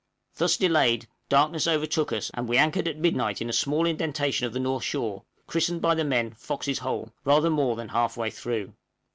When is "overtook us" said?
1.67-2.31